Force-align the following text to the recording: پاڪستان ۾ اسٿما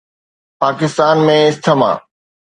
پاڪستان 0.59 1.15
۾ 1.27 1.35
اسٿما 1.49 1.91